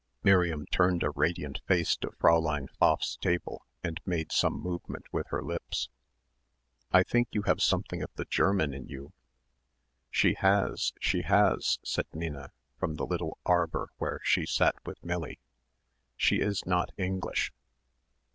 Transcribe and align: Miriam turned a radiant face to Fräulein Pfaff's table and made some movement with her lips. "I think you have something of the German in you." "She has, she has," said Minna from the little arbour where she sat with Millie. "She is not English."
Miriam 0.23 0.65
turned 0.71 1.03
a 1.03 1.11
radiant 1.11 1.59
face 1.67 1.95
to 1.97 2.07
Fräulein 2.07 2.65
Pfaff's 2.79 3.17
table 3.17 3.67
and 3.83 3.99
made 4.03 4.31
some 4.31 4.59
movement 4.59 5.05
with 5.11 5.27
her 5.27 5.43
lips. 5.43 5.89
"I 6.91 7.03
think 7.03 7.27
you 7.33 7.43
have 7.43 7.61
something 7.61 8.01
of 8.01 8.09
the 8.15 8.25
German 8.25 8.73
in 8.73 8.87
you." 8.87 9.13
"She 10.09 10.33
has, 10.39 10.91
she 10.99 11.21
has," 11.21 11.77
said 11.83 12.07
Minna 12.13 12.49
from 12.79 12.95
the 12.95 13.05
little 13.05 13.37
arbour 13.45 13.89
where 13.99 14.19
she 14.23 14.47
sat 14.47 14.73
with 14.87 15.03
Millie. 15.05 15.37
"She 16.17 16.37
is 16.41 16.65
not 16.65 16.89
English." 16.97 17.53